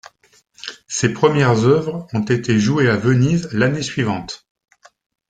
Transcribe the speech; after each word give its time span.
Ses 0.87 1.13
premières 1.13 1.63
œuvres 1.65 2.07
ont 2.13 2.23
été 2.23 2.57
jouées 2.57 2.89
à 2.89 2.97
Venise 2.97 3.49
l’année 3.51 3.83
suivante. 3.83 4.47